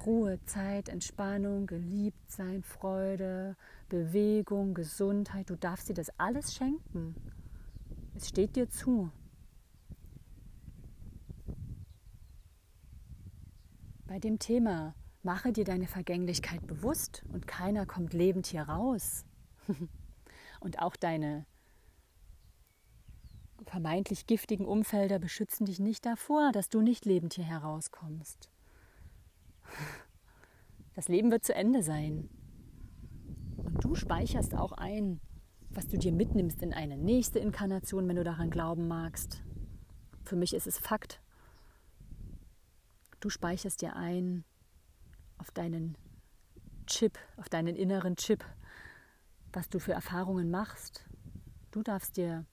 [0.05, 3.55] Ruhe, Zeit, Entspannung, geliebt sein, Freude,
[3.89, 5.49] Bewegung, Gesundheit.
[5.49, 7.15] Du darfst dir das alles schenken.
[8.15, 9.11] Es steht dir zu.
[14.07, 19.25] Bei dem Thema mache dir deine Vergänglichkeit bewusst und keiner kommt lebend hier raus.
[20.59, 21.45] und auch deine
[23.65, 28.49] vermeintlich giftigen Umfelder beschützen dich nicht davor, dass du nicht lebend hier herauskommst.
[30.95, 32.29] Das Leben wird zu Ende sein.
[33.55, 35.21] Und du speicherst auch ein,
[35.69, 39.41] was du dir mitnimmst in eine nächste Inkarnation, wenn du daran glauben magst.
[40.25, 41.21] Für mich ist es Fakt.
[43.21, 44.43] Du speicherst dir ein
[45.39, 45.97] auf deinen
[46.85, 48.45] Chip, auf deinen inneren Chip,
[49.51, 51.05] was du für Erfahrungen machst.
[51.71, 52.45] Du darfst dir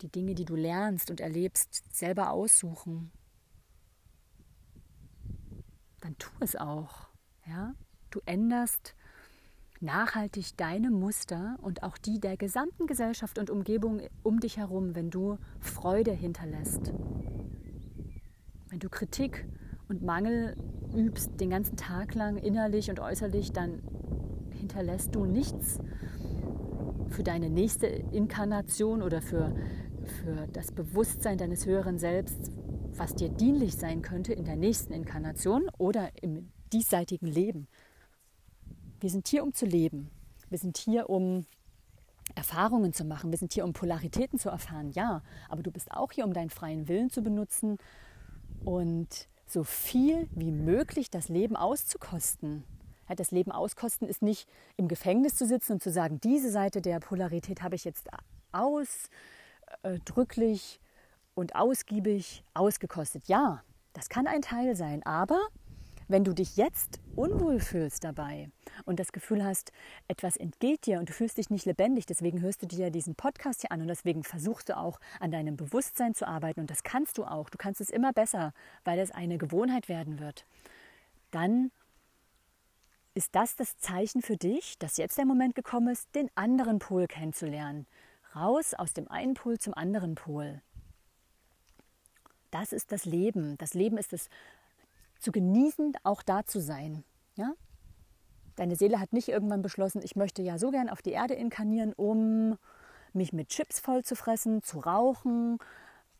[0.00, 3.12] die Dinge, die du lernst und erlebst, selber aussuchen.
[6.00, 7.08] Dann tu es auch.
[7.46, 7.74] Ja?
[8.10, 8.94] Du änderst
[9.80, 15.10] nachhaltig deine Muster und auch die der gesamten Gesellschaft und Umgebung um dich herum, wenn
[15.10, 16.92] du Freude hinterlässt.
[18.68, 19.46] Wenn du Kritik
[19.92, 20.56] und Mangel
[20.96, 23.82] übst den ganzen Tag lang innerlich und äußerlich, dann
[24.50, 25.80] hinterlässt du nichts
[27.10, 29.54] für deine nächste Inkarnation oder für,
[30.02, 32.50] für das Bewusstsein deines höheren Selbst,
[32.96, 37.68] was dir dienlich sein könnte in der nächsten Inkarnation oder im diesseitigen Leben.
[38.98, 40.10] Wir sind hier, um zu leben.
[40.48, 41.44] Wir sind hier, um
[42.34, 43.30] Erfahrungen zu machen.
[43.30, 45.22] Wir sind hier, um Polaritäten zu erfahren, ja.
[45.50, 47.76] Aber du bist auch hier, um deinen freien Willen zu benutzen
[48.64, 52.64] und so viel wie möglich das Leben auszukosten.
[53.14, 56.98] das Leben auskosten ist nicht im Gefängnis zu sitzen und zu sagen, diese Seite der
[56.98, 58.08] Polarität habe ich jetzt
[59.82, 60.80] ausdrücklich
[61.34, 63.24] und ausgiebig ausgekostet.
[63.26, 63.62] Ja,
[63.92, 65.38] das kann ein Teil sein, aber
[66.08, 68.50] wenn du dich jetzt unwohl fühlst dabei
[68.84, 69.72] und das Gefühl hast,
[70.08, 73.62] etwas entgeht dir und du fühlst dich nicht lebendig, deswegen hörst du dir diesen Podcast
[73.62, 77.18] hier an und deswegen versuchst du auch an deinem Bewusstsein zu arbeiten und das kannst
[77.18, 77.50] du auch.
[77.50, 78.52] Du kannst es immer besser,
[78.84, 80.46] weil es eine Gewohnheit werden wird.
[81.30, 81.70] Dann
[83.14, 87.06] ist das das Zeichen für dich, dass jetzt der Moment gekommen ist, den anderen Pol
[87.06, 87.86] kennenzulernen.
[88.34, 90.62] Raus aus dem einen Pol zum anderen Pol.
[92.50, 93.56] Das ist das Leben.
[93.58, 94.28] Das Leben ist es
[95.22, 97.04] zu genießen, auch da zu sein.
[97.36, 97.52] Ja?
[98.56, 101.92] Deine Seele hat nicht irgendwann beschlossen, ich möchte ja so gern auf die Erde inkarnieren,
[101.94, 102.58] um
[103.14, 105.58] mich mit Chips voll zu fressen, zu rauchen,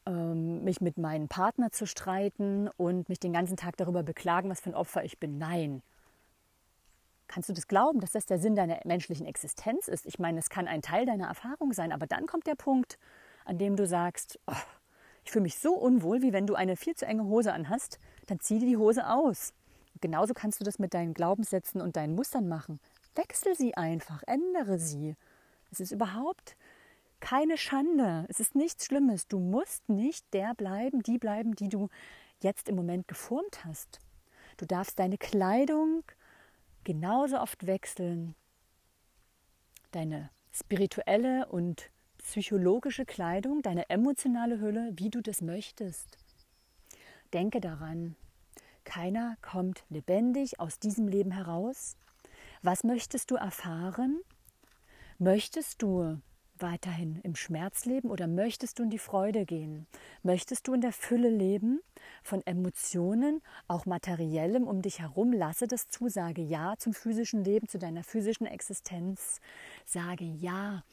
[0.07, 4.61] ähm, mich mit meinem Partner zu streiten und mich den ganzen Tag darüber beklagen, was
[4.61, 5.39] für ein Opfer ich bin.
[5.39, 5.83] Nein.
[7.29, 10.07] Kannst du das glauben, dass das der Sinn deiner menschlichen Existenz ist?
[10.07, 12.99] Ich meine, es kann ein Teil deiner Erfahrung sein, aber dann kommt der Punkt,
[13.45, 14.53] an dem du sagst, oh,
[15.25, 18.41] ich fühle mich so unwohl, wie wenn du eine viel zu enge Hose anhast, dann
[18.41, 19.53] zieh dir die Hose aus.
[20.01, 22.81] genauso kannst du das mit deinen Glaubenssätzen und deinen Mustern machen.
[23.15, 25.15] Wechsel sie einfach, ändere sie.
[25.71, 26.57] Es ist überhaupt
[27.21, 28.27] keine Schande.
[28.29, 29.29] Es ist nichts Schlimmes.
[29.29, 31.89] Du musst nicht der bleiben, die bleiben, die du
[32.41, 34.01] jetzt im Moment geformt hast.
[34.57, 36.03] Du darfst deine Kleidung
[36.85, 38.35] genauso oft wechseln.
[39.93, 46.19] Deine spirituelle und psychologische Kleidung, deine emotionale Hülle, wie du das möchtest.
[47.33, 48.15] Denke daran,
[48.85, 51.97] keiner kommt lebendig aus diesem Leben heraus.
[52.63, 54.21] Was möchtest du erfahren?
[55.19, 56.21] Möchtest du
[56.59, 59.87] weiterhin im Schmerz leben oder möchtest du in die Freude gehen?
[60.23, 61.81] Möchtest du in der Fülle leben
[62.23, 65.33] von Emotionen, auch materiellem um dich herum?
[65.33, 69.41] Lasse das zu, sage ja zum physischen Leben, zu deiner physischen Existenz.
[69.87, 70.85] Sage ja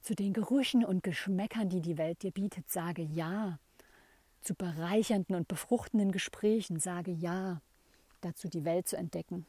[0.00, 2.70] zu den Gerüchen und Geschmäckern, die die Welt dir bietet.
[2.70, 3.58] Sage ja
[4.42, 6.78] zu bereichernden und befruchtenden Gesprächen.
[6.78, 7.60] Sage ja
[8.20, 9.46] dazu, die Welt zu entdecken.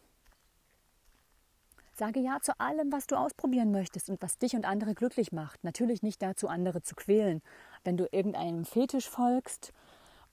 [1.95, 5.63] Sage ja zu allem, was du ausprobieren möchtest und was dich und andere glücklich macht.
[5.63, 7.41] Natürlich nicht dazu, andere zu quälen.
[7.83, 9.73] Wenn du irgendeinem Fetisch folgst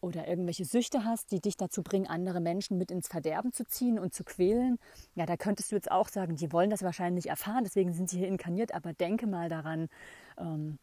[0.01, 3.99] oder irgendwelche Süchte hast, die dich dazu bringen, andere Menschen mit ins Verderben zu ziehen
[3.99, 4.79] und zu quälen,
[5.15, 8.19] ja, da könntest du jetzt auch sagen, die wollen das wahrscheinlich erfahren, deswegen sind sie
[8.19, 9.91] hier inkarniert, aber denke mal daran,
[10.39, 10.79] ähm,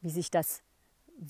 [0.00, 0.62] wie sich das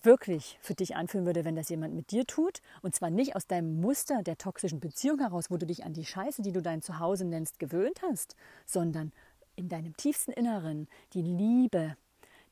[0.03, 2.61] wirklich für dich anfühlen würde, wenn das jemand mit dir tut.
[2.81, 6.05] Und zwar nicht aus deinem Muster der toxischen Beziehung heraus, wo du dich an die
[6.05, 9.13] Scheiße, die du dein Zuhause nennst, gewöhnt hast, sondern
[9.55, 11.97] in deinem tiefsten Inneren die Liebe,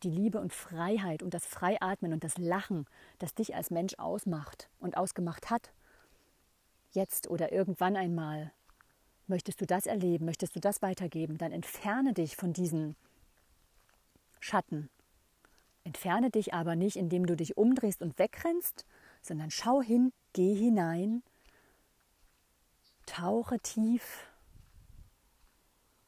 [0.02, 2.86] die Liebe und Freiheit und das Freiatmen und das Lachen,
[3.18, 5.72] das dich als Mensch ausmacht und ausgemacht hat.
[6.92, 8.52] Jetzt oder irgendwann einmal
[9.26, 12.96] möchtest du das erleben, möchtest du das weitergeben, dann entferne dich von diesen
[14.40, 14.90] Schatten,
[15.84, 18.84] Entferne dich aber nicht, indem du dich umdrehst und wegrennst,
[19.22, 21.22] sondern schau hin, geh hinein,
[23.06, 24.30] tauche tief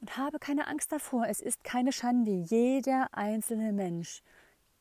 [0.00, 1.26] und habe keine Angst davor.
[1.28, 2.32] Es ist keine Schande.
[2.32, 4.22] Jeder einzelne Mensch,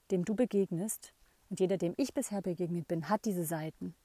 [0.10, 1.14] dem du begegnest
[1.50, 3.96] und jeder, dem ich bisher begegnet bin, hat diese Seiten.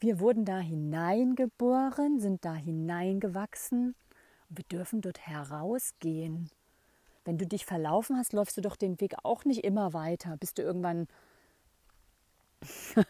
[0.00, 3.96] Wir wurden da hineingeboren, sind da hineingewachsen
[4.48, 6.50] und wir dürfen dort herausgehen.
[7.28, 10.54] Wenn du dich verlaufen hast, läufst du doch den Weg auch nicht immer weiter, bis
[10.54, 11.08] du irgendwann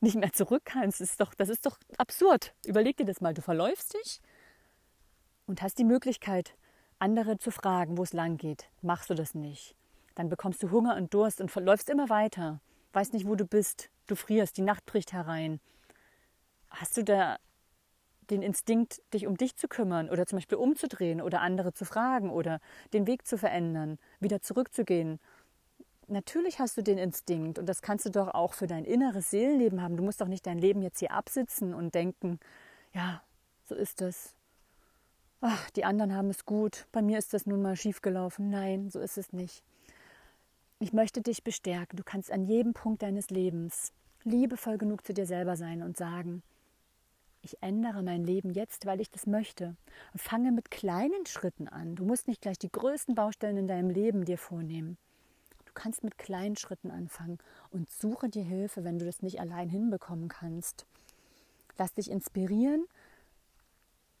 [0.00, 1.00] nicht mehr zurück kannst.
[1.00, 2.52] Das ist, doch, das ist doch absurd.
[2.66, 3.34] Überleg dir das mal.
[3.34, 4.20] Du verläufst dich
[5.46, 6.56] und hast die Möglichkeit,
[6.98, 8.70] andere zu fragen, wo es lang geht.
[8.82, 9.76] Machst du das nicht?
[10.16, 12.60] Dann bekommst du Hunger und Durst und läufst immer weiter.
[12.92, 13.88] Weißt nicht, wo du bist.
[14.08, 15.60] Du frierst, die Nacht bricht herein.
[16.70, 17.38] Hast du da
[18.30, 22.30] den Instinkt, dich um dich zu kümmern oder zum Beispiel umzudrehen oder andere zu fragen
[22.30, 22.60] oder
[22.92, 25.18] den Weg zu verändern, wieder zurückzugehen.
[26.06, 29.82] Natürlich hast du den Instinkt und das kannst du doch auch für dein inneres Seelenleben
[29.82, 29.96] haben.
[29.96, 32.40] Du musst doch nicht dein Leben jetzt hier absitzen und denken,
[32.94, 33.22] ja,
[33.66, 34.34] so ist es.
[35.40, 38.50] Ach, die anderen haben es gut, bei mir ist das nun mal schiefgelaufen.
[38.50, 39.62] Nein, so ist es nicht.
[40.80, 41.96] Ich möchte dich bestärken.
[41.96, 43.92] Du kannst an jedem Punkt deines Lebens
[44.24, 46.42] liebevoll genug zu dir selber sein und sagen,
[47.48, 49.74] ich ändere mein Leben jetzt, weil ich das möchte.
[50.12, 51.96] Und fange mit kleinen Schritten an.
[51.96, 54.98] Du musst nicht gleich die größten Baustellen in deinem Leben dir vornehmen.
[55.64, 57.38] Du kannst mit kleinen Schritten anfangen
[57.70, 60.86] und suche dir Hilfe, wenn du das nicht allein hinbekommen kannst.
[61.78, 62.84] Lass dich inspirieren,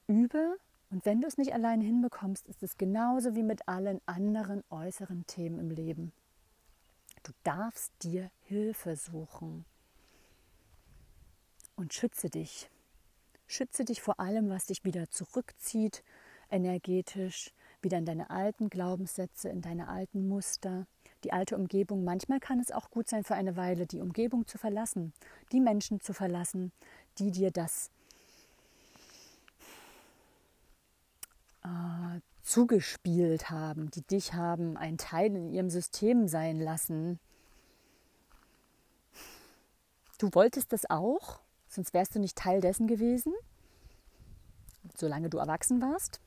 [0.06, 0.56] übe
[0.90, 5.26] und wenn du es nicht allein hinbekommst, ist es genauso wie mit allen anderen äußeren
[5.26, 6.12] Themen im Leben.
[7.24, 9.66] Du darfst dir Hilfe suchen
[11.76, 12.70] und schütze dich
[13.48, 16.04] Schütze dich vor allem, was dich wieder zurückzieht,
[16.50, 20.86] energetisch, wieder in deine alten Glaubenssätze, in deine alten Muster,
[21.24, 22.04] die alte Umgebung.
[22.04, 25.14] Manchmal kann es auch gut sein, für eine Weile die Umgebung zu verlassen,
[25.50, 26.72] die Menschen zu verlassen,
[27.18, 27.90] die dir das
[31.64, 37.18] äh, zugespielt haben, die dich haben ein Teil in ihrem System sein lassen.
[40.18, 41.40] Du wolltest das auch,
[41.78, 43.32] sonst wärst du nicht Teil dessen gewesen,
[44.96, 46.20] solange du erwachsen warst.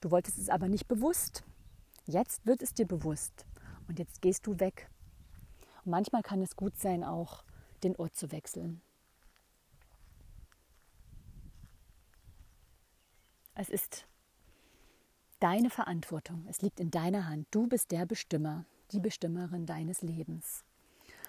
[0.00, 1.44] Du wolltest es aber nicht bewusst.
[2.06, 3.46] Jetzt wird es dir bewusst
[3.86, 4.90] und jetzt gehst du weg.
[5.84, 7.44] Und manchmal kann es gut sein, auch
[7.84, 8.80] den Ort zu wechseln.
[13.54, 14.08] Es ist
[15.38, 16.44] deine Verantwortung.
[16.48, 17.46] Es liegt in deiner Hand.
[17.52, 20.64] Du bist der Bestimmer, die Bestimmerin deines Lebens.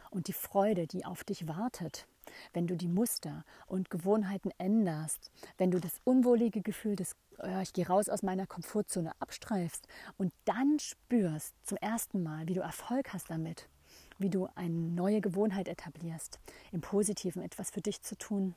[0.10, 2.08] Und die Freude, die auf dich wartet,
[2.54, 7.74] wenn du die Muster und Gewohnheiten änderst, wenn du das unwohlige Gefühl des oh, ich
[7.74, 13.14] gehe raus aus meiner Komfortzone abstreifst und dann spürst zum ersten Mal, wie du Erfolg
[13.14, 13.70] hast damit,
[14.18, 16.40] wie du eine neue Gewohnheit etablierst,
[16.72, 18.56] im Positiven etwas für dich zu tun,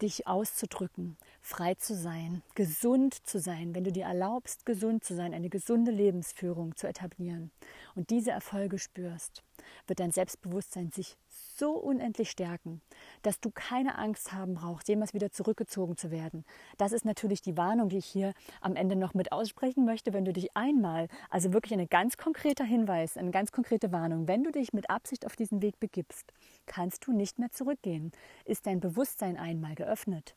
[0.00, 5.32] dich auszudrücken, frei zu sein, gesund zu sein, wenn du dir erlaubst, gesund zu sein,
[5.32, 7.52] eine gesunde Lebensführung zu etablieren
[7.94, 9.44] und diese Erfolge spürst,
[9.86, 11.16] wird dein Selbstbewusstsein sich
[11.56, 12.80] so unendlich stärken,
[13.22, 16.44] dass du keine Angst haben brauchst, jemals wieder zurückgezogen zu werden.
[16.78, 20.24] Das ist natürlich die Warnung, die ich hier am Ende noch mit aussprechen möchte, wenn
[20.24, 24.50] du dich einmal, also wirklich ein ganz konkreter Hinweis, eine ganz konkrete Warnung, wenn du
[24.50, 26.32] dich mit Absicht auf diesen Weg begibst,
[26.66, 28.12] kannst du nicht mehr zurückgehen.
[28.44, 30.34] Ist dein Bewusstsein einmal geöffnet,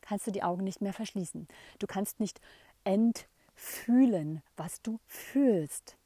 [0.00, 1.48] kannst du die Augen nicht mehr verschließen.
[1.78, 2.40] Du kannst nicht
[2.84, 5.96] entfühlen, was du fühlst.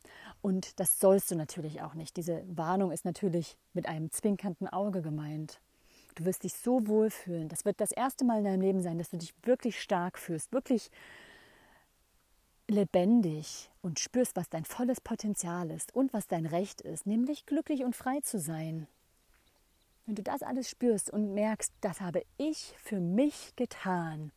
[0.46, 2.16] Und das sollst du natürlich auch nicht.
[2.16, 5.60] Diese Warnung ist natürlich mit einem zwinkernden Auge gemeint.
[6.14, 7.48] Du wirst dich so wohlfühlen.
[7.48, 10.52] Das wird das erste Mal in deinem Leben sein, dass du dich wirklich stark fühlst,
[10.52, 10.92] wirklich
[12.68, 17.82] lebendig und spürst, was dein volles Potenzial ist und was dein Recht ist, nämlich glücklich
[17.82, 18.86] und frei zu sein.
[20.04, 24.30] Wenn du das alles spürst und merkst, das habe ich für mich getan,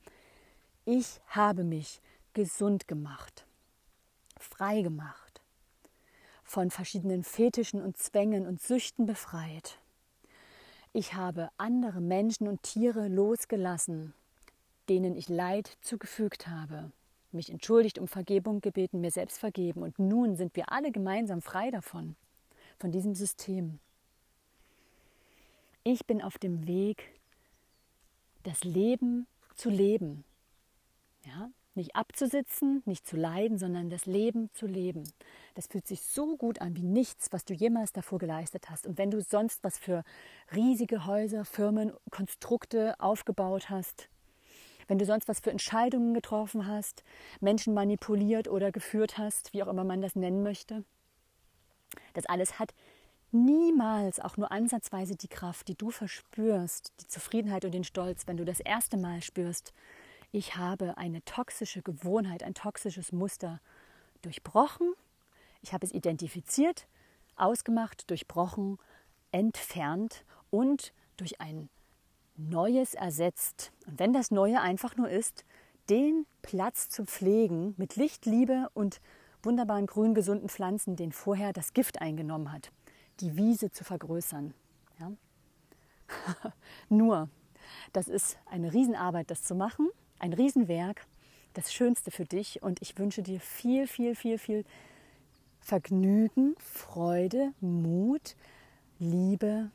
[0.86, 2.02] ich habe mich
[2.34, 3.46] gesund gemacht,
[4.40, 5.29] frei gemacht,
[6.50, 9.78] von verschiedenen Fetischen und Zwängen und Süchten befreit.
[10.94, 14.16] Ich habe andere Menschen und Tiere losgelassen,
[14.90, 16.92] denen ich Leid zugefügt habe,
[17.32, 21.70] mich entschuldigt, um Vergebung gebeten, mir selbst vergeben und nun sind wir alle gemeinsam frei
[21.70, 22.16] davon,
[22.80, 23.78] von diesem System.
[25.84, 27.12] Ich bin auf dem Weg,
[28.42, 30.24] das Leben zu leben.
[31.26, 31.52] Ja?
[31.76, 35.04] Nicht abzusitzen, nicht zu leiden, sondern das Leben zu leben.
[35.56, 38.88] Das fühlt sich so gut an wie nichts, was du jemals davor geleistet hast.
[38.88, 40.04] Und wenn du sonst was für
[40.54, 44.10] riesige Häuser, Firmen, Konstrukte aufgebaut hast,
[44.88, 47.04] wenn du sonst was für Entscheidungen getroffen hast,
[47.40, 50.84] Menschen manipuliert oder geführt hast, wie auch immer man das nennen möchte,
[52.14, 52.74] das alles hat
[53.32, 58.38] niemals auch nur ansatzweise die Kraft, die du verspürst, die Zufriedenheit und den Stolz, wenn
[58.38, 59.74] du das erste Mal spürst,
[60.32, 63.60] ich habe eine toxische Gewohnheit, ein toxisches Muster
[64.22, 64.94] durchbrochen.
[65.62, 66.88] Ich habe es identifiziert,
[67.36, 68.78] ausgemacht, durchbrochen,
[69.32, 71.70] entfernt und durch ein
[72.36, 73.72] Neues ersetzt.
[73.88, 75.46] Und wenn das Neue einfach nur ist,
[75.90, 79.02] den Platz zu pflegen mit Licht, Liebe und
[79.42, 82.72] wunderbaren grün gesunden Pflanzen, den vorher das Gift eingenommen hat,
[83.20, 84.54] die Wiese zu vergrößern.
[85.00, 85.12] Ja?
[86.90, 87.30] Nur,
[87.94, 89.90] das ist eine Riesenarbeit, das zu machen
[90.20, 91.06] ein Riesenwerk,
[91.54, 94.66] das Schönste für dich und ich wünsche dir viel, viel, viel, viel
[95.62, 98.36] Vergnügen, Freude, Mut,
[99.00, 99.72] Liebe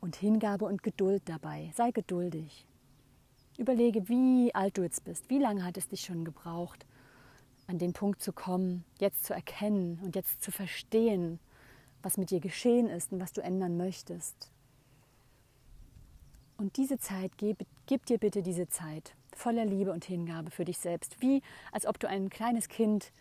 [0.00, 1.70] und Hingabe und Geduld dabei.
[1.74, 2.66] Sei geduldig.
[3.58, 6.86] Überlege, wie alt du jetzt bist, wie lange hat es dich schon gebraucht,
[7.66, 11.38] an den Punkt zu kommen, jetzt zu erkennen und jetzt zu verstehen,
[12.02, 14.50] was mit dir geschehen ist und was du ändern möchtest.
[16.60, 20.76] Und diese Zeit, gib, gib dir bitte diese Zeit voller Liebe und Hingabe für dich
[20.76, 21.40] selbst, wie
[21.72, 23.12] als ob du ein kleines Kind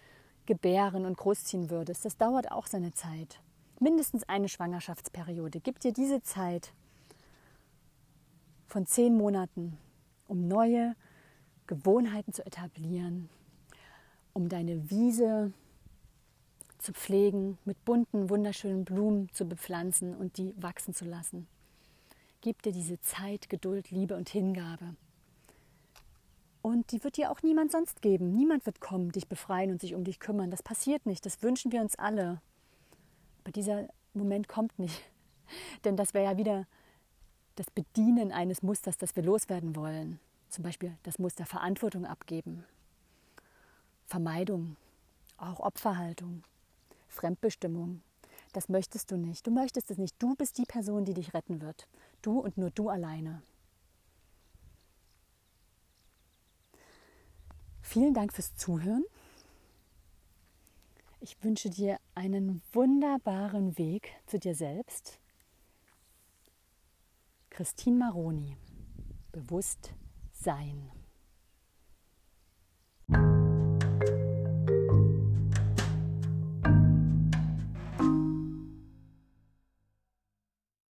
[0.45, 2.03] gebären und großziehen würdest.
[2.03, 3.39] Das dauert auch seine Zeit.
[3.79, 5.61] Mindestens eine Schwangerschaftsperiode.
[5.61, 6.73] Gib dir diese Zeit
[8.67, 9.77] von zehn Monaten,
[10.27, 10.97] um neue
[11.65, 13.29] Gewohnheiten zu etablieren,
[14.33, 15.53] um deine Wiese
[16.77, 21.47] zu pflegen, mit bunten, wunderschönen Blumen zu bepflanzen und die wachsen zu lassen.
[22.41, 24.95] Gib dir diese Zeit, Geduld, Liebe und Hingabe.
[26.61, 28.31] Und die wird dir auch niemand sonst geben.
[28.31, 30.51] Niemand wird kommen, dich befreien und sich um dich kümmern.
[30.51, 31.25] Das passiert nicht.
[31.25, 32.41] Das wünschen wir uns alle.
[33.43, 35.01] Aber dieser Moment kommt nicht.
[35.83, 36.67] Denn das wäre ja wieder
[37.55, 40.19] das Bedienen eines Musters, das wir loswerden wollen.
[40.49, 42.65] Zum Beispiel das Muster Verantwortung abgeben,
[44.05, 44.77] Vermeidung,
[45.37, 46.43] auch Opferhaltung,
[47.07, 48.01] Fremdbestimmung.
[48.59, 49.47] Das möchtest du nicht.
[49.47, 50.21] Du möchtest es nicht.
[50.21, 51.87] Du bist die Person, die dich retten wird.
[52.21, 53.41] Du und nur du alleine.
[57.81, 59.05] Vielen Dank fürs Zuhören.
[61.21, 65.21] Ich wünsche dir einen wunderbaren Weg zu dir selbst.
[67.49, 68.57] Christine Maroni.
[69.31, 69.93] Bewusst
[70.33, 70.91] sein.